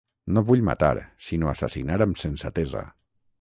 [0.37, 0.89] No vull matar,
[1.25, 2.83] sinó assassinar amb sensatesa.